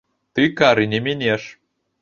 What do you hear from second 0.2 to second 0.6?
Ты